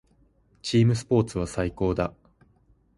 [0.63, 2.11] チームスポーツは最高だ。